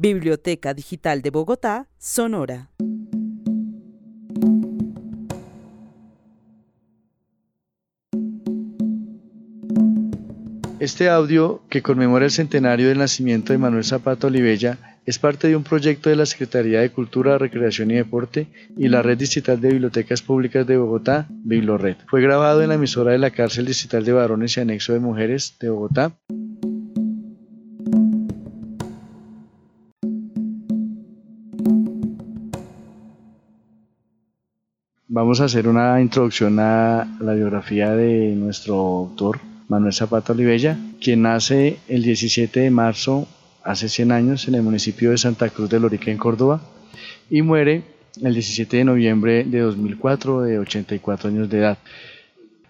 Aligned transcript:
Biblioteca 0.00 0.72
Digital 0.72 1.20
de 1.20 1.28
Bogotá, 1.28 1.86
Sonora. 1.98 2.70
Este 10.78 11.10
audio, 11.10 11.60
que 11.68 11.82
conmemora 11.82 12.24
el 12.24 12.30
centenario 12.30 12.88
del 12.88 12.96
nacimiento 12.96 13.52
de 13.52 13.58
Manuel 13.58 13.84
Zapata 13.84 14.28
Olivella, 14.28 14.78
es 15.04 15.18
parte 15.18 15.48
de 15.48 15.56
un 15.56 15.64
proyecto 15.64 16.08
de 16.08 16.16
la 16.16 16.24
Secretaría 16.24 16.80
de 16.80 16.88
Cultura, 16.88 17.36
Recreación 17.36 17.90
y 17.90 17.96
Deporte 17.96 18.46
y 18.78 18.88
la 18.88 19.02
Red 19.02 19.18
Distrital 19.18 19.60
de 19.60 19.68
Bibliotecas 19.68 20.22
Públicas 20.22 20.66
de 20.66 20.78
Bogotá, 20.78 21.26
Biblored. 21.28 21.96
Fue 22.06 22.22
grabado 22.22 22.62
en 22.62 22.70
la 22.70 22.76
emisora 22.76 23.12
de 23.12 23.18
la 23.18 23.32
Cárcel 23.32 23.66
Distrital 23.66 24.06
de 24.06 24.14
Varones 24.14 24.56
y 24.56 24.60
Anexo 24.60 24.94
de 24.94 25.00
Mujeres 25.00 25.56
de 25.60 25.68
Bogotá. 25.68 26.12
Vamos 35.20 35.42
a 35.42 35.44
hacer 35.44 35.68
una 35.68 36.00
introducción 36.00 36.58
a 36.60 37.06
la 37.20 37.34
biografía 37.34 37.90
de 37.90 38.34
nuestro 38.34 38.74
autor, 38.74 39.38
Manuel 39.68 39.92
Zapata 39.92 40.32
Olivella, 40.32 40.78
quien 40.98 41.20
nace 41.20 41.76
el 41.88 42.02
17 42.02 42.60
de 42.60 42.70
marzo, 42.70 43.28
hace 43.62 43.90
100 43.90 44.12
años, 44.12 44.48
en 44.48 44.54
el 44.54 44.62
municipio 44.62 45.10
de 45.10 45.18
Santa 45.18 45.50
Cruz 45.50 45.68
de 45.68 45.78
Lorica, 45.78 46.10
en 46.10 46.16
Córdoba, 46.16 46.62
y 47.28 47.42
muere 47.42 47.82
el 48.22 48.32
17 48.32 48.78
de 48.78 48.84
noviembre 48.84 49.44
de 49.44 49.60
2004, 49.60 50.40
de 50.40 50.58
84 50.58 51.28
años 51.28 51.50
de 51.50 51.58
edad. 51.58 51.78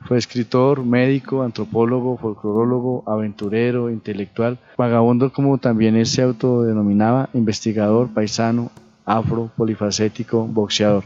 Fue 0.07 0.19
escritor, 0.19 0.85
médico, 0.85 1.45
antropólogo, 1.45 2.17
folclorólogo, 2.17 3.05
aventurero, 3.07 3.91
intelectual, 3.91 4.59
vagabundo 4.77 5.33
como 5.33 5.59
también 5.59 5.95
él 5.95 6.07
se 6.07 6.23
autodenominaba, 6.23 7.29
investigador, 7.33 8.13
paisano, 8.13 8.73
afro, 9.05 9.53
polifacético, 9.57 10.49
boxeador. 10.49 11.05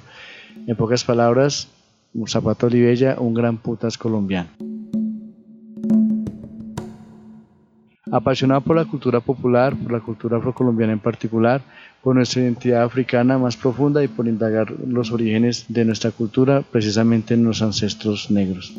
En 0.67 0.77
pocas 0.77 1.05
palabras, 1.05 1.69
Zapata 2.27 2.67
Olivella, 2.67 3.17
un 3.19 3.35
gran 3.35 3.59
putas 3.59 3.99
colombiano. 3.99 4.49
Apasionado 8.11 8.61
por 8.61 8.77
la 8.77 8.85
cultura 8.85 9.21
popular, 9.21 9.75
por 9.75 9.91
la 9.91 10.01
cultura 10.01 10.39
afrocolombiana 10.39 10.93
en 10.93 11.01
particular, 11.01 11.63
por 12.03 12.15
nuestra 12.15 12.43
identidad 12.43 12.85
africana 12.85 13.39
más 13.39 13.57
profunda 13.57 14.05
y 14.05 14.09
por 14.09 14.29
indagar 14.29 14.71
los 14.87 15.11
orígenes 15.11 15.65
de 15.69 15.85
nuestra 15.85 16.13
cultura 16.13 16.63
precisamente 16.63 17.35
en 17.35 17.45
los 17.45 17.61
ancestros 17.61 18.31
negros. 18.31 18.73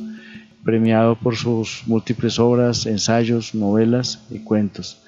Premiado 0.64 1.16
por 1.16 1.36
sus 1.36 1.84
múltiples 1.86 2.40
obras, 2.40 2.86
ensayos, 2.86 3.54
novelas 3.54 4.26
y 4.30 4.40
cuentos. 4.40 5.02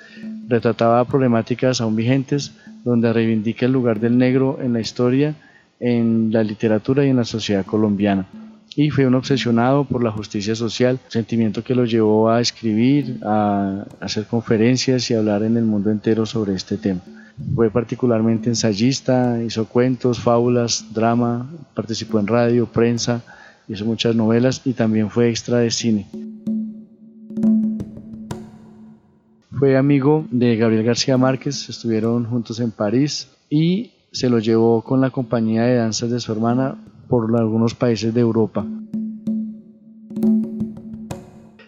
Retrataba 0.48 1.06
problemáticas 1.06 1.80
aún 1.80 1.95
vigentes 1.95 2.54
donde 2.84 3.14
reivindica 3.14 3.66
el 3.66 3.72
lugar 3.72 4.00
del 4.00 4.18
negro 4.18 4.60
en 4.62 4.73
la 4.73 4.82
historia, 4.82 5.36
en 5.80 6.31
la 6.31 6.44
literatura 6.44 7.06
y 7.06 7.09
en 7.09 7.17
la 7.17 7.25
sociedad 7.25 7.66
colombiana 7.66 8.28
y 8.78 8.92
fue 8.92 9.08
un 9.08 9.16
obsesionado 9.16 9.86
por 9.86 10.03
la 10.03 10.11
justicia 10.11 10.53
social, 10.53 11.00
sentimiento 11.08 11.64
que 11.64 11.73
lo 11.73 11.83
llevó 11.83 12.30
a 12.30 12.39
escribir, 12.39 13.17
a 13.23 13.88
hacer 14.00 14.28
conferencias 14.28 15.09
y 15.09 15.16
hablar 15.16 15.42
en 15.42 15.58
el 15.58 15.66
mundo 15.66 15.89
entero 15.89 16.28
sobre 16.28 16.53
este 16.53 16.78
tema. 16.78 17.02
Fue 17.55 17.72
particularmente 17.72 18.50
ensayista, 18.50 19.42
hizo 19.44 19.67
cuentos, 19.67 20.20
fábulas, 20.20 20.94
drama, 20.94 21.50
participó 21.73 22.20
en 22.20 22.28
radio, 22.28 22.67
prensa, 22.67 23.23
hizo 23.67 23.83
muchas 23.83 24.16
novelas 24.16 24.61
y 24.64 24.73
también 24.73 25.09
fue 25.09 25.30
extra 25.30 25.58
de 25.58 25.72
cine. 25.72 26.05
Fue 29.58 29.75
amigo 29.75 30.28
de 30.30 30.55
Gabriel 30.55 30.83
García 30.83 31.17
Márquez, 31.17 31.67
estuvieron 31.67 32.25
juntos 32.25 32.59
en 32.59 32.70
París 32.70 33.28
y 33.50 33.94
se 34.18 34.32
lo 34.32 34.40
llevó 34.40 34.82
con 34.82 35.00
la 35.00 35.12
compañía 35.12 35.62
de 35.62 35.76
danzas 35.76 36.10
de 36.10 36.20
su 36.20 36.32
hermana 36.32 36.76
por 37.08 37.30
algunos 37.40 37.76
países 37.76 38.16
de 38.16 38.22
Europa. 38.22 38.66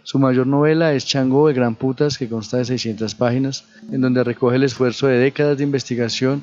Su 0.01 0.17
mayor 0.17 0.47
novela 0.47 0.93
es 0.93 1.05
Chango 1.05 1.47
de 1.47 1.53
Gran 1.53 1.75
Putas, 1.75 2.17
que 2.17 2.27
consta 2.27 2.57
de 2.57 2.65
600 2.65 3.13
páginas, 3.13 3.65
en 3.91 4.01
donde 4.01 4.23
recoge 4.23 4.55
el 4.55 4.63
esfuerzo 4.63 5.05
de 5.05 5.19
décadas 5.19 5.59
de 5.59 5.63
investigación 5.63 6.41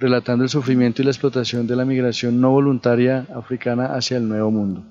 relatando 0.00 0.42
el 0.42 0.50
sufrimiento 0.50 1.02
y 1.02 1.04
la 1.04 1.12
explotación 1.12 1.68
de 1.68 1.76
la 1.76 1.84
migración 1.84 2.40
no 2.40 2.50
voluntaria 2.50 3.24
africana 3.32 3.94
hacia 3.94 4.16
el 4.16 4.28
Nuevo 4.28 4.50
Mundo. 4.50 4.82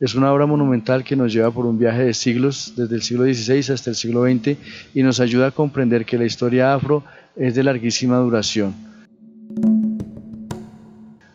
Es 0.00 0.16
una 0.16 0.32
obra 0.32 0.46
monumental 0.46 1.04
que 1.04 1.14
nos 1.14 1.32
lleva 1.32 1.52
por 1.52 1.66
un 1.66 1.78
viaje 1.78 2.02
de 2.02 2.14
siglos, 2.14 2.72
desde 2.76 2.96
el 2.96 3.02
siglo 3.02 3.32
XVI 3.32 3.72
hasta 3.72 3.90
el 3.90 3.96
siglo 3.96 4.24
XX, 4.24 4.56
y 4.92 5.04
nos 5.04 5.20
ayuda 5.20 5.46
a 5.46 5.50
comprender 5.52 6.04
que 6.04 6.18
la 6.18 6.24
historia 6.24 6.74
afro 6.74 7.04
es 7.36 7.54
de 7.54 7.62
larguísima 7.62 8.16
duración 8.16 8.89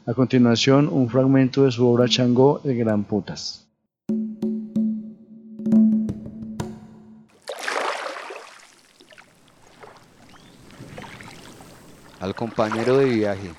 a 0.07 0.13
continuación, 0.13 0.87
un 0.87 1.09
fragmento 1.09 1.63
de 1.63 1.71
su 1.71 1.87
obra 1.87 2.07
Changó 2.07 2.61
de 2.63 2.75
Gran 2.75 3.03
Putas. 3.05 3.67
Al 12.19 12.35
compañero 12.35 12.97
de 12.97 13.05
viaje. 13.05 13.49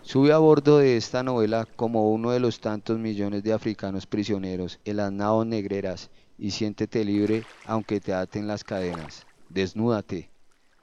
Sube 0.00 0.32
a 0.32 0.38
bordo 0.38 0.78
de 0.78 0.96
esta 0.96 1.22
novela 1.22 1.66
como 1.76 2.10
uno 2.10 2.30
de 2.30 2.40
los 2.40 2.60
tantos 2.60 2.98
millones 2.98 3.42
de 3.42 3.52
africanos 3.52 4.06
prisioneros 4.06 4.80
en 4.86 4.96
las 4.96 5.12
naos 5.12 5.46
negreras 5.46 6.10
y 6.38 6.52
siéntete 6.52 7.04
libre 7.04 7.44
aunque 7.66 8.00
te 8.00 8.14
aten 8.14 8.46
las 8.46 8.64
cadenas. 8.64 9.26
Desnúdate, 9.50 10.30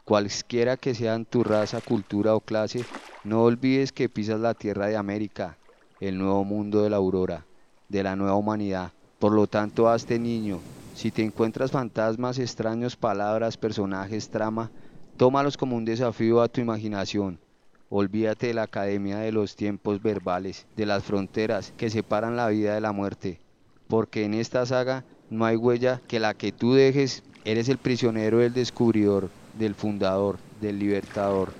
Cualesquiera 0.06 0.76
que 0.76 0.94
sean 0.94 1.24
tu 1.24 1.46
raza, 1.46 1.80
cultura 1.80 2.36
o 2.36 2.42
clase, 2.42 2.88
no 3.24 3.44
olvides 3.44 3.94
que 3.94 4.10
pisas 4.10 4.38
la 4.38 4.54
tierra 4.54 4.88
de 4.88 4.98
América, 4.98 5.58
el 6.02 6.18
nuevo 6.18 6.44
mundo 6.44 6.82
de 6.84 6.90
la 6.90 6.98
aurora, 6.98 7.46
de 7.88 8.04
la 8.04 8.18
nueva 8.18 8.36
humanidad. 8.36 8.92
Por 9.18 9.32
lo 9.32 9.48
tanto, 9.48 9.88
hazte 9.88 10.20
niño. 10.20 10.60
Si 10.94 11.10
te 11.10 11.24
encuentras 11.24 11.72
fantasmas, 11.72 12.38
extraños, 12.38 12.98
palabras, 12.98 13.56
personajes, 13.56 14.30
trama, 14.30 14.72
tómalos 15.16 15.56
como 15.56 15.78
un 15.78 15.86
desafío 15.86 16.42
a 16.42 16.50
tu 16.50 16.60
imaginación. 16.60 17.40
Olvídate 17.88 18.48
de 18.48 18.56
la 18.56 18.64
academia 18.64 19.20
de 19.20 19.32
los 19.32 19.56
tiempos 19.56 20.02
verbales, 20.02 20.68
de 20.76 20.86
las 20.86 21.06
fronteras 21.06 21.74
que 21.78 21.90
separan 21.90 22.36
la 22.36 22.50
vida 22.50 22.76
de 22.76 22.82
la 22.82 22.92
muerte, 22.92 23.40
porque 23.88 24.26
en 24.26 24.34
esta 24.34 24.66
saga 24.66 25.06
no 25.30 25.46
hay 25.46 25.56
huella 25.56 26.02
que 26.08 26.20
la 26.20 26.34
que 26.34 26.52
tú 26.52 26.74
dejes, 26.74 27.24
eres 27.46 27.70
el 27.70 27.78
prisionero 27.78 28.40
del 28.40 28.54
descubridor, 28.54 29.30
del 29.58 29.76
fundador, 29.76 30.38
del 30.62 30.80
libertador. 30.80 31.54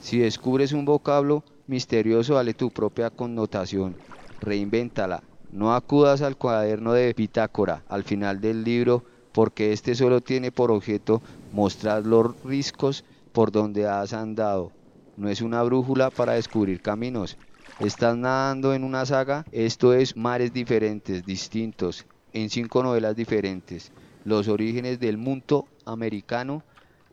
Si 0.00 0.18
descubres 0.18 0.72
un 0.72 0.84
vocablo 0.84 1.44
misterioso, 1.66 2.34
dale 2.34 2.54
tu 2.54 2.70
propia 2.70 3.10
connotación, 3.10 3.94
reinvéntala. 4.40 5.22
No 5.52 5.74
acudas 5.74 6.22
al 6.22 6.36
cuaderno 6.36 6.92
de 6.92 7.12
bitácora 7.12 7.82
al 7.88 8.04
final 8.04 8.40
del 8.40 8.64
libro 8.64 9.04
porque 9.32 9.72
este 9.72 9.94
solo 9.94 10.20
tiene 10.20 10.52
por 10.52 10.70
objeto 10.70 11.22
mostrar 11.52 12.06
los 12.06 12.40
riscos 12.44 13.04
por 13.32 13.52
donde 13.52 13.86
has 13.86 14.12
andado. 14.12 14.72
No 15.16 15.28
es 15.28 15.40
una 15.40 15.62
brújula 15.62 16.10
para 16.10 16.32
descubrir 16.32 16.80
caminos. 16.80 17.36
Estás 17.78 18.16
nadando 18.16 18.74
en 18.74 18.84
una 18.84 19.06
saga, 19.06 19.44
esto 19.52 19.94
es 19.94 20.16
mares 20.16 20.52
diferentes, 20.52 21.24
distintos, 21.24 22.06
en 22.32 22.50
cinco 22.50 22.82
novelas 22.82 23.16
diferentes. 23.16 23.92
Los 24.24 24.48
orígenes 24.48 25.00
del 25.00 25.16
mundo 25.16 25.66
americano 25.86 26.62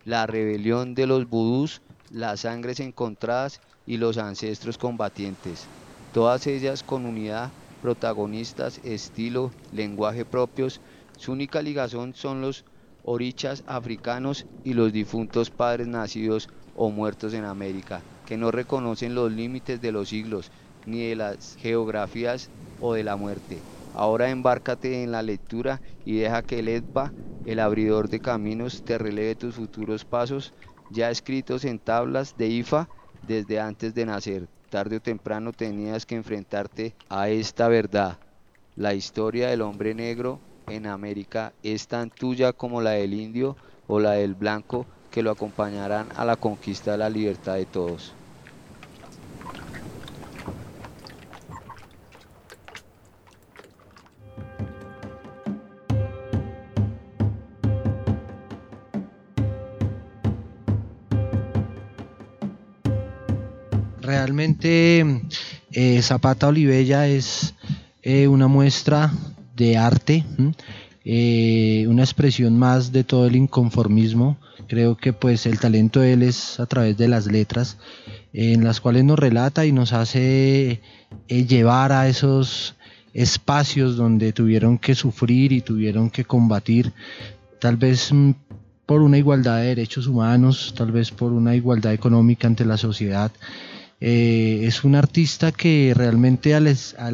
la 0.08 0.26
rebelión 0.26 0.96
de 0.96 1.06
los 1.06 1.28
vudús, 1.28 1.82
las 2.10 2.40
sangres 2.40 2.80
encontradas 2.80 3.60
y 3.86 3.98
los 3.98 4.18
ancestros 4.18 4.78
combatientes, 4.78 5.68
todas 6.14 6.48
ellas 6.48 6.82
con 6.82 7.06
unidad, 7.06 7.52
protagonistas, 7.82 8.80
estilo, 8.86 9.52
lenguaje 9.70 10.24
propios, 10.24 10.80
su 11.18 11.34
única 11.34 11.62
ligazón 11.62 12.14
son 12.14 12.40
los 12.40 12.64
orichas 13.04 13.66
africanos 13.68 14.46
y 14.64 14.76
los 14.76 14.94
difuntos 14.94 15.50
padres 15.50 15.88
nacidos 15.88 16.48
o 16.74 16.90
muertos 16.90 17.34
en 17.34 17.44
América, 17.44 18.06
que 18.24 18.38
no 18.38 18.50
reconocen 18.50 19.14
los 19.14 19.30
límites 19.30 19.82
de 19.82 19.92
los 19.92 20.08
siglos, 20.08 20.54
ni 20.86 21.10
de 21.10 21.18
las 21.18 21.56
geografías 21.56 22.50
o 22.80 22.94
de 22.94 23.04
la 23.04 23.18
muerte. 23.18 23.66
Ahora 24.00 24.30
embárcate 24.30 25.02
en 25.02 25.12
la 25.12 25.24
lectura 25.24 25.82
y 26.06 26.18
deja 26.20 26.44
que 26.44 26.60
el 26.60 26.68
Edba, 26.68 27.16
el 27.44 27.60
abridor 27.60 28.10
de 28.10 28.20
caminos, 28.20 28.84
te 28.84 29.00
releve 29.00 29.36
tus 29.36 29.56
futuros 29.56 30.06
pasos, 30.06 30.54
ya 30.88 31.10
escritos 31.10 31.66
en 31.66 31.80
tablas 31.80 32.36
de 32.38 32.48
IFA 32.48 32.88
desde 33.24 33.60
antes 33.60 33.96
de 33.96 34.06
nacer. 34.06 34.50
Tarde 34.70 34.98
o 34.98 35.02
temprano 35.02 35.52
tenías 35.52 36.06
que 36.06 36.14
enfrentarte 36.14 36.96
a 37.10 37.30
esta 37.30 37.70
verdad. 37.70 38.20
La 38.76 38.94
historia 38.94 39.50
del 39.50 39.64
hombre 39.64 39.96
negro 39.96 40.44
en 40.68 40.86
América 40.86 41.56
es 41.64 41.88
tan 41.88 42.12
tuya 42.12 42.54
como 42.54 42.82
la 42.82 42.92
del 42.92 43.16
indio 43.16 43.58
o 43.88 44.00
la 44.00 44.12
del 44.12 44.36
blanco 44.36 44.88
que 45.10 45.24
lo 45.24 45.32
acompañarán 45.32 46.12
a 46.16 46.24
la 46.24 46.36
conquista 46.36 46.92
de 46.92 47.00
la 47.00 47.10
libertad 47.10 47.56
de 47.56 47.66
todos. 47.66 48.20
Eh, 65.72 66.02
Zapata 66.02 66.48
Olivella 66.48 67.08
es 67.08 67.54
eh, 68.04 68.28
una 68.28 68.48
muestra 68.48 69.12
de 69.56 69.78
arte, 69.78 70.24
eh, 71.04 71.86
una 71.88 72.04
expresión 72.04 72.58
más 72.58 72.92
de 72.92 73.04
todo 73.04 73.28
el 73.28 73.36
inconformismo. 73.36 74.38
Creo 74.68 74.98
que 74.98 75.14
pues 75.14 75.46
el 75.46 75.60
talento 75.60 76.00
de 76.00 76.14
él 76.14 76.24
es 76.24 76.60
a 76.60 76.66
través 76.66 76.98
de 76.98 77.08
las 77.08 77.28
letras, 77.28 77.78
en 78.34 78.64
las 78.64 78.82
cuales 78.82 79.04
nos 79.04 79.20
relata 79.20 79.66
y 79.66 79.72
nos 79.72 79.94
hace 79.94 80.82
llevar 81.28 81.92
a 81.92 82.08
esos 82.08 82.76
espacios 83.14 83.98
donde 83.98 84.34
tuvieron 84.34 84.78
que 84.78 84.94
sufrir 84.94 85.52
y 85.52 85.62
tuvieron 85.62 86.10
que 86.10 86.24
combatir, 86.24 86.94
tal 87.60 87.78
vez 87.78 88.14
mm, 88.14 88.32
por 88.86 89.02
una 89.02 89.18
igualdad 89.18 89.58
de 89.58 89.68
derechos 89.68 90.08
humanos, 90.08 90.74
tal 90.78 90.92
vez 90.92 91.12
por 91.12 91.34
una 91.34 91.56
igualdad 91.56 91.94
económica 91.94 92.48
ante 92.48 92.64
la 92.64 92.78
sociedad. 92.78 93.32
Eh, 94.00 94.62
es 94.64 94.84
un 94.84 94.96
artista 94.96 95.52
que 95.52 95.94
realmente 95.96 96.54
al, 96.54 96.66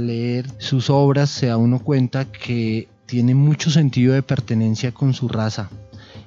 leer 0.06 0.48
sus 0.58 0.90
obras 0.90 1.30
se 1.30 1.48
da 1.48 1.58
uno 1.58 1.80
cuenta 1.80 2.26
que 2.26 2.90
tiene 3.06 3.36
mucho 3.36 3.70
sentido 3.70 4.14
de 4.14 4.24
pertenencia 4.24 4.92
con 4.92 5.14
su 5.14 5.30
raza 5.30 5.70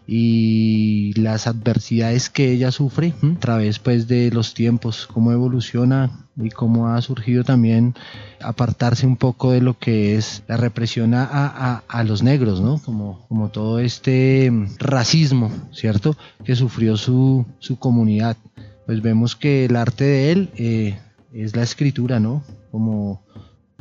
y 0.06 1.12
las 1.20 1.46
adversidades 1.46 2.30
que 2.30 2.52
ella 2.52 2.70
sufre 2.70 3.12
a 3.22 3.40
través 3.40 3.80
pues 3.80 4.06
de 4.06 4.30
los 4.30 4.54
tiempos, 4.54 5.06
cómo 5.12 5.32
evoluciona 5.32 6.26
y 6.40 6.50
cómo 6.50 6.88
ha 6.88 7.02
surgido 7.02 7.42
también 7.44 7.94
apartarse 8.40 9.06
un 9.06 9.16
poco 9.16 9.50
de 9.50 9.60
lo 9.60 9.76
que 9.78 10.16
es 10.16 10.42
la 10.46 10.56
represión 10.56 11.12
a, 11.14 11.24
a, 11.24 11.82
a 11.88 12.04
los 12.04 12.22
negros, 12.22 12.60
¿no? 12.60 12.78
Como, 12.78 13.26
como 13.28 13.48
todo 13.48 13.80
este 13.80 14.52
racismo, 14.78 15.50
¿cierto? 15.72 16.16
Que 16.44 16.54
sufrió 16.54 16.96
su, 16.96 17.44
su 17.58 17.76
comunidad. 17.78 18.36
Pues 18.86 19.02
vemos 19.02 19.34
que 19.34 19.64
el 19.64 19.76
arte 19.76 20.04
de 20.04 20.32
él 20.32 20.50
eh, 20.56 20.98
es 21.32 21.56
la 21.56 21.62
escritura, 21.62 22.20
¿no? 22.20 22.44
Como 22.70 23.22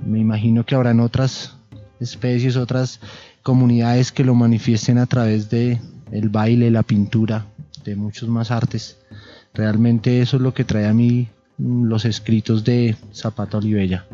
me 0.04 0.20
imagino 0.20 0.66
que 0.66 0.76
habrán 0.76 1.00
otras 1.00 1.56
especies, 2.00 2.58
otras 2.58 3.00
comunidades 3.44 4.12
que 4.12 4.24
lo 4.24 4.34
manifiesten 4.34 4.98
a 4.98 5.06
través 5.06 5.50
de, 5.50 5.80
el 6.12 6.30
baile, 6.30 6.72
la 6.72 6.84
pintura, 6.84 7.46
de 7.84 7.96
muchos 7.96 8.28
más 8.30 8.50
artes. 8.50 8.98
Realmente 9.54 10.22
eso 10.22 10.38
es 10.38 10.42
lo 10.42 10.54
que 10.54 10.64
trae 10.64 10.88
a 10.88 10.94
mí 10.94 11.30
mm, 11.58 11.84
los 11.86 12.06
escritos 12.06 12.64
de 12.64 12.96
Zapata 13.14 13.58
Olivella. 13.58 14.06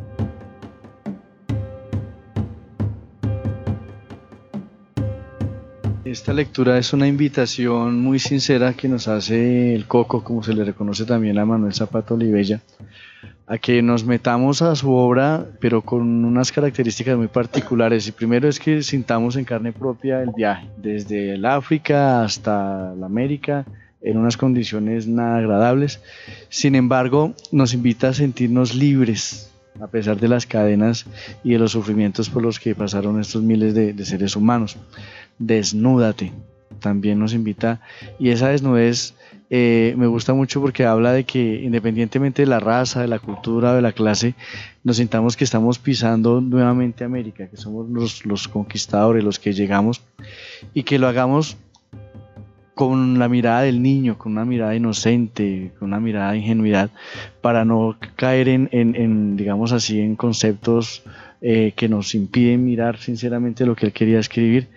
Esta 6.11 6.33
lectura 6.33 6.77
es 6.77 6.91
una 6.91 7.07
invitación 7.07 8.01
muy 8.01 8.19
sincera 8.19 8.73
que 8.73 8.89
nos 8.89 9.07
hace 9.07 9.73
el 9.73 9.87
Coco, 9.87 10.25
como 10.25 10.43
se 10.43 10.53
le 10.53 10.65
reconoce 10.65 11.05
también 11.05 11.39
a 11.39 11.45
Manuel 11.45 11.73
Zapata 11.73 12.15
Olivella, 12.15 12.59
a 13.47 13.57
que 13.57 13.81
nos 13.81 14.03
metamos 14.03 14.61
a 14.61 14.75
su 14.75 14.91
obra, 14.91 15.45
pero 15.61 15.83
con 15.83 16.25
unas 16.25 16.51
características 16.51 17.15
muy 17.17 17.29
particulares. 17.29 18.09
Y 18.09 18.11
primero 18.11 18.49
es 18.49 18.59
que 18.59 18.83
sintamos 18.83 19.37
en 19.37 19.45
carne 19.45 19.71
propia 19.71 20.21
el 20.21 20.31
viaje, 20.35 20.67
desde 20.75 21.35
el 21.35 21.45
África 21.45 22.25
hasta 22.25 22.93
la 22.93 23.05
América, 23.05 23.65
en 24.01 24.17
unas 24.17 24.35
condiciones 24.35 25.07
nada 25.07 25.37
agradables. 25.37 26.01
Sin 26.49 26.75
embargo, 26.75 27.35
nos 27.53 27.73
invita 27.73 28.09
a 28.09 28.13
sentirnos 28.13 28.75
libres, 28.75 29.49
a 29.79 29.87
pesar 29.87 30.19
de 30.19 30.27
las 30.27 30.45
cadenas 30.45 31.05
y 31.41 31.51
de 31.53 31.59
los 31.59 31.71
sufrimientos 31.71 32.29
por 32.29 32.43
los 32.43 32.59
que 32.59 32.75
pasaron 32.75 33.17
estos 33.21 33.41
miles 33.41 33.73
de, 33.73 33.93
de 33.93 34.05
seres 34.05 34.35
humanos. 34.35 34.77
Desnúdate, 35.39 36.31
también 36.79 37.19
nos 37.19 37.33
invita, 37.33 37.81
y 38.19 38.29
esa 38.29 38.49
desnudez 38.49 39.13
eh, 39.53 39.95
me 39.97 40.07
gusta 40.07 40.33
mucho 40.33 40.61
porque 40.61 40.85
habla 40.85 41.11
de 41.11 41.25
que 41.25 41.61
independientemente 41.61 42.43
de 42.43 42.47
la 42.47 42.61
raza, 42.61 43.01
de 43.01 43.09
la 43.09 43.19
cultura, 43.19 43.73
de 43.73 43.81
la 43.81 43.91
clase, 43.91 44.33
nos 44.83 44.95
sintamos 44.95 45.35
que 45.35 45.43
estamos 45.43 45.77
pisando 45.77 46.39
nuevamente 46.39 47.03
América, 47.03 47.47
que 47.47 47.57
somos 47.57 47.89
los, 47.89 48.25
los 48.25 48.47
conquistadores, 48.47 49.23
los 49.23 49.39
que 49.39 49.51
llegamos, 49.51 50.01
y 50.73 50.83
que 50.83 50.99
lo 50.99 51.07
hagamos 51.07 51.57
con 52.75 53.19
la 53.19 53.27
mirada 53.27 53.63
del 53.63 53.81
niño, 53.81 54.17
con 54.17 54.31
una 54.31 54.45
mirada 54.45 54.73
inocente, 54.73 55.71
con 55.77 55.89
una 55.89 55.99
mirada 55.99 56.31
de 56.31 56.37
ingenuidad, 56.37 56.89
para 57.41 57.65
no 57.65 57.97
caer 58.15 58.47
en, 58.47 58.69
en, 58.71 58.95
en 58.95 59.35
digamos 59.35 59.73
así, 59.73 59.99
en 59.99 60.15
conceptos 60.15 61.03
eh, 61.43 61.73
que 61.75 61.89
nos 61.89 62.13
impide 62.13 62.55
mirar 62.57 62.97
sinceramente 62.97 63.65
lo 63.65 63.75
que 63.75 63.87
él 63.87 63.93
quería 63.93 64.19
escribir. 64.19 64.67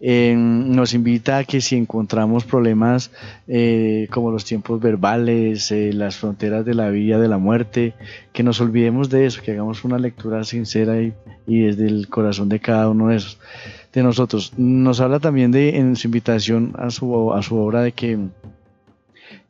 Eh, 0.00 0.34
nos 0.36 0.92
invita 0.92 1.38
a 1.38 1.44
que 1.44 1.60
si 1.60 1.76
encontramos 1.76 2.44
problemas 2.44 3.12
eh, 3.46 4.08
como 4.10 4.32
los 4.32 4.44
tiempos 4.44 4.80
verbales, 4.80 5.72
las 5.72 6.16
fronteras 6.16 6.64
de 6.64 6.74
la 6.74 6.90
vida, 6.90 7.20
de 7.20 7.28
la 7.28 7.38
muerte, 7.38 7.94
que 8.32 8.42
nos 8.42 8.60
olvidemos 8.60 9.10
de 9.10 9.26
eso, 9.26 9.42
que 9.42 9.52
hagamos 9.52 9.84
una 9.84 9.98
lectura 9.98 10.42
sincera 10.42 11.00
y, 11.00 11.14
y 11.46 11.60
desde 11.60 11.86
el 11.86 12.08
corazón 12.08 12.48
de 12.48 12.58
cada 12.58 12.88
uno 12.88 13.08
de 13.08 14.02
nosotros. 14.02 14.52
Nos 14.56 15.00
habla 15.00 15.20
también 15.20 15.52
de 15.52 15.76
en 15.76 15.94
su 15.94 16.08
invitación 16.08 16.74
a 16.78 16.90
su, 16.90 17.32
a 17.32 17.42
su 17.42 17.56
obra 17.56 17.82
de 17.82 17.92
que 17.92 18.18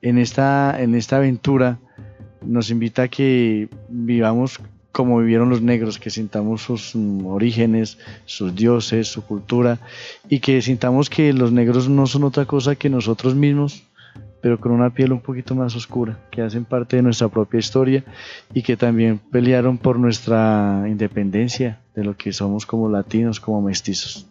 en 0.02 0.18
esta, 0.18 0.76
en 0.80 0.94
esta 0.94 1.16
aventura 1.16 1.78
nos 2.44 2.70
invita 2.70 3.04
a 3.04 3.08
que 3.08 3.68
vivamos 3.88 4.60
como 4.93 5.19
vivieron 5.19 5.50
los 5.50 5.62
negros, 5.62 5.99
que 5.99 6.11
sintamos 6.11 6.62
sus 6.62 6.94
orígenes, 7.25 7.99
sus 8.25 8.55
dioses, 8.55 9.08
su 9.08 9.23
cultura, 9.23 9.79
y 10.29 10.40
que 10.40 10.62
sintamos 10.62 11.11
que 11.11 11.32
los 11.32 11.52
negros 11.52 11.88
no 11.88 12.06
son 12.06 12.25
otra 12.25 12.46
cosa 12.46 12.76
que 12.76 12.90
nosotros 12.90 13.35
mismos, 13.35 13.82
pero 14.40 14.61
con 14.61 14.73
una 14.73 14.90
piel 14.90 15.12
un 15.12 15.20
poquito 15.20 15.55
más 15.55 15.75
oscura, 15.76 16.19
que 16.31 16.43
hacen 16.43 16.64
parte 16.64 16.96
de 16.96 17.02
nuestra 17.02 17.29
propia 17.29 17.58
historia 17.58 18.05
y 18.55 18.62
que 18.62 18.76
también 18.76 19.19
pelearon 19.19 19.79
por 19.79 19.99
nuestra 19.99 20.85
independencia 20.88 21.81
de 21.94 22.05
lo 22.05 22.17
que 22.17 22.32
somos 22.32 22.67
como 22.67 22.88
latinos, 22.88 23.40
como 23.40 23.62
mestizos. 23.62 24.26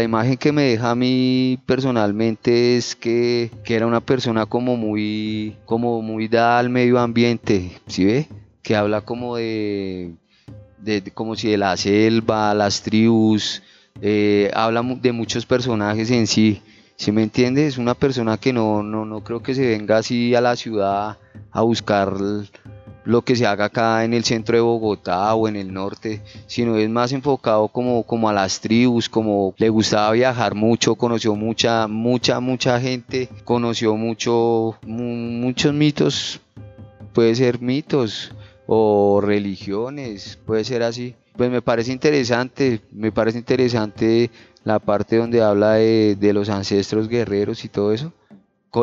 La 0.00 0.04
imagen 0.04 0.38
que 0.38 0.50
me 0.50 0.62
deja 0.62 0.92
a 0.92 0.94
mí 0.94 1.58
personalmente 1.66 2.78
es 2.78 2.96
que, 2.96 3.50
era 3.66 3.86
una 3.86 4.00
persona 4.00 4.46
como 4.46 4.74
muy, 4.74 5.56
como 5.66 6.00
muy 6.00 6.26
dada 6.26 6.58
al 6.58 6.70
medio 6.70 6.98
ambiente, 6.98 7.78
¿sí 7.86 8.06
ve? 8.06 8.26
Que 8.62 8.76
habla 8.76 9.02
como 9.02 9.36
de, 9.36 10.14
como 11.12 11.36
si 11.36 11.50
de 11.50 11.58
la 11.58 11.76
selva, 11.76 12.54
las 12.54 12.80
tribus, 12.82 13.62
eh, 14.00 14.50
habla 14.54 14.82
de 14.82 15.12
muchos 15.12 15.44
personajes 15.44 16.10
en 16.10 16.26
sí. 16.26 16.62
¿Sí 16.96 17.12
me 17.12 17.22
entiende? 17.22 17.66
Es 17.66 17.76
una 17.76 17.94
persona 17.94 18.38
que 18.38 18.54
no, 18.54 18.82
no, 18.82 19.04
no 19.04 19.22
creo 19.22 19.42
que 19.42 19.54
se 19.54 19.66
venga 19.66 19.98
así 19.98 20.34
a 20.34 20.40
la 20.40 20.56
ciudad 20.56 21.18
a 21.50 21.60
buscar 21.60 22.14
lo 23.04 23.22
que 23.22 23.36
se 23.36 23.46
haga 23.46 23.66
acá 23.66 24.04
en 24.04 24.14
el 24.14 24.24
centro 24.24 24.56
de 24.56 24.62
Bogotá 24.62 25.34
o 25.34 25.48
en 25.48 25.56
el 25.56 25.72
norte, 25.72 26.22
sino 26.46 26.76
es 26.76 26.88
más 26.88 27.12
enfocado 27.12 27.68
como, 27.68 28.02
como 28.04 28.28
a 28.28 28.32
las 28.32 28.60
tribus, 28.60 29.08
como 29.08 29.54
le 29.56 29.68
gustaba 29.68 30.12
viajar 30.12 30.54
mucho, 30.54 30.94
conoció 30.94 31.34
mucha, 31.34 31.86
mucha, 31.86 32.40
mucha 32.40 32.80
gente, 32.80 33.28
conoció 33.44 33.96
mucho, 33.96 34.76
muchos 34.82 35.72
mitos, 35.72 36.40
puede 37.12 37.34
ser 37.34 37.60
mitos 37.60 38.32
o 38.66 39.20
religiones, 39.22 40.38
puede 40.44 40.64
ser 40.64 40.82
así. 40.82 41.14
Pues 41.36 41.50
me 41.50 41.62
parece 41.62 41.92
interesante, 41.92 42.80
me 42.92 43.12
parece 43.12 43.38
interesante 43.38 44.30
la 44.62 44.78
parte 44.78 45.16
donde 45.16 45.42
habla 45.42 45.74
de, 45.74 46.16
de 46.16 46.32
los 46.34 46.50
ancestros 46.50 47.08
guerreros 47.08 47.64
y 47.64 47.68
todo 47.68 47.92
eso 47.92 48.12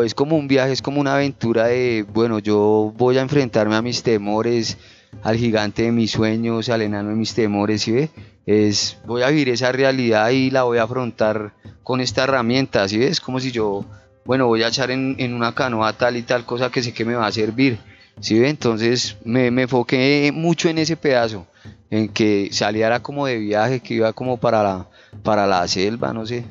es 0.03 0.13
como 0.13 0.35
un 0.35 0.47
viaje, 0.47 0.73
es 0.73 0.81
como 0.81 0.99
una 0.99 1.15
aventura 1.15 1.67
de, 1.67 2.05
bueno, 2.13 2.39
yo 2.39 2.93
voy 2.97 3.17
a 3.17 3.21
enfrentarme 3.21 3.75
a 3.75 3.81
mis 3.81 4.03
temores, 4.03 4.77
al 5.23 5.37
gigante 5.37 5.83
de 5.83 5.91
mis 5.91 6.11
sueños, 6.11 6.69
al 6.69 6.81
enano 6.81 7.09
de 7.09 7.15
mis 7.15 7.33
temores, 7.33 7.81
¿sí 7.81 7.91
ve? 7.91 8.09
Es, 8.45 8.97
voy 9.05 9.23
a 9.23 9.29
vivir 9.29 9.49
esa 9.49 9.71
realidad 9.71 10.29
y 10.29 10.51
la 10.51 10.63
voy 10.63 10.77
a 10.77 10.83
afrontar 10.83 11.53
con 11.83 12.01
esta 12.01 12.25
herramienta, 12.25 12.87
¿sí 12.87 12.97
ve? 12.97 13.07
Es 13.07 13.21
como 13.21 13.39
si 13.39 13.51
yo, 13.51 13.85
bueno, 14.25 14.47
voy 14.47 14.63
a 14.63 14.67
echar 14.67 14.91
en, 14.91 15.33
una 15.33 15.55
canoa 15.55 15.93
tal 15.93 16.17
y 16.17 16.21
tal 16.21 16.45
cosa 16.45 16.69
que 16.69 16.83
sé 16.83 16.93
que 16.93 17.05
me 17.05 17.15
va 17.15 17.25
a 17.25 17.31
servir, 17.31 17.79
¿sí 18.19 18.37
ve? 18.39 18.49
Entonces 18.49 19.17
me, 19.23 19.51
me 19.51 19.63
enfoqué 19.63 20.31
mucho 20.33 20.67
en 20.67 20.79
ese 20.79 20.97
pedazo, 20.97 21.47
en 21.89 22.09
que 22.09 22.49
saliera 22.51 23.01
como 23.01 23.25
de 23.25 23.37
viaje, 23.37 23.79
que 23.79 23.93
iba 23.93 24.11
como 24.11 24.37
para 24.37 24.63
la, 24.63 24.87
para 25.23 25.47
la 25.47 25.65
selva, 25.67 26.11
no 26.11 26.25
sé. 26.25 26.43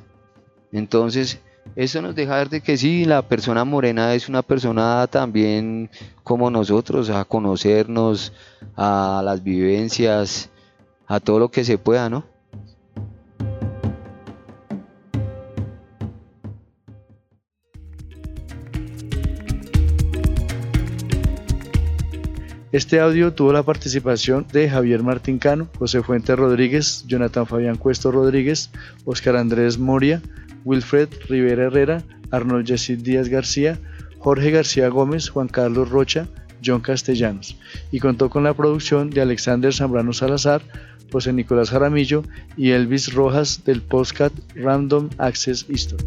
Entonces, 0.72 1.38
eso 1.74 2.00
nos 2.00 2.14
deja 2.14 2.36
ver 2.36 2.48
de 2.48 2.60
que 2.60 2.76
sí, 2.76 3.04
la 3.04 3.22
persona 3.22 3.64
morena 3.64 4.14
es 4.14 4.28
una 4.28 4.42
persona 4.42 5.06
también 5.08 5.90
como 6.22 6.50
nosotros, 6.50 7.10
a 7.10 7.24
conocernos, 7.24 8.32
a 8.76 9.22
las 9.24 9.42
vivencias, 9.42 10.50
a 11.06 11.20
todo 11.20 11.38
lo 11.38 11.50
que 11.50 11.64
se 11.64 11.78
pueda, 11.78 12.08
¿no? 12.08 12.24
Este 22.76 23.00
audio 23.00 23.32
tuvo 23.32 23.54
la 23.54 23.62
participación 23.62 24.46
de 24.52 24.68
Javier 24.68 25.02
Martín 25.02 25.38
Cano, 25.38 25.66
José 25.78 26.02
Fuente 26.02 26.36
Rodríguez, 26.36 27.04
Jonathan 27.06 27.46
Fabián 27.46 27.76
Cuesto 27.76 28.12
Rodríguez, 28.12 28.70
Oscar 29.06 29.36
Andrés 29.36 29.78
Moria, 29.78 30.20
Wilfred 30.66 31.08
Rivera 31.28 31.66
Herrera, 31.66 32.02
Arnold 32.32 32.66
Yesid 32.66 32.98
Díaz 32.98 33.28
García, 33.28 33.78
Jorge 34.18 34.50
García 34.50 34.88
Gómez, 34.88 35.28
Juan 35.30 35.46
Carlos 35.48 35.88
Rocha, 35.88 36.26
John 36.62 36.80
Castellanos, 36.80 37.56
y 37.92 38.00
contó 38.00 38.28
con 38.28 38.42
la 38.42 38.52
producción 38.52 39.08
de 39.10 39.20
Alexander 39.20 39.72
Zambrano 39.72 40.12
Salazar, 40.12 40.62
José 41.12 41.32
Nicolás 41.32 41.70
Jaramillo 41.70 42.24
y 42.56 42.72
Elvis 42.72 43.14
Rojas 43.14 43.62
del 43.64 43.80
podcast 43.80 44.34
Random 44.56 45.08
Access 45.18 45.64
History. 45.68 46.04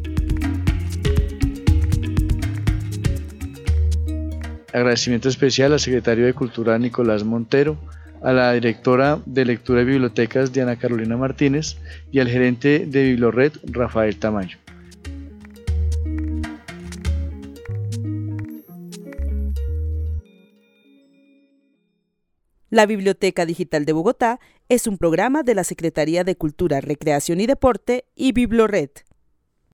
Agradecimiento 4.74 5.30
especial 5.30 5.72
al 5.72 5.80
secretario 5.80 6.26
de 6.26 6.34
Cultura 6.34 6.78
Nicolás 6.78 7.24
Montero, 7.24 7.78
a 8.22 8.34
la 8.34 8.54
directora 8.54 9.22
de 9.26 9.46
Lectura 9.46 9.82
y 9.82 9.86
Bibliotecas 9.86 10.52
Diana 10.52 10.76
Carolina 10.78 11.18
Martínez 11.18 11.78
y 12.12 12.20
al 12.20 12.28
gerente 12.28 12.86
de 12.86 13.04
Biblored 13.04 13.54
Rafael 13.64 14.18
Tamayo. 14.18 14.58
La 22.72 22.86
Biblioteca 22.86 23.48
Digital 23.48 23.86
de 23.86 23.94
Bogotá 23.94 24.40
es 24.70 24.86
un 24.86 25.00
programa 25.00 25.42
de 25.42 25.56
la 25.56 25.64
Secretaría 25.64 26.24
de 26.24 26.36
Cultura, 26.36 26.82
Recreación 26.82 27.40
y 27.40 27.48
Deporte 27.48 28.06
y 28.16 28.32
Biblored. 28.32 28.92